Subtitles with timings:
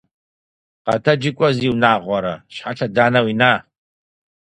[0.85, 2.33] Къэтэджи кӏуэ, зи унагъуэрэ.
[2.53, 3.51] Щхьэ лъэданэ уина?